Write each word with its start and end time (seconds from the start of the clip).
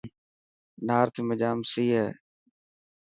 نارٿ 0.87 1.13
۾ 1.29 1.33
جام 1.41 1.57
سئي 1.71 1.87
هي. 1.97 2.07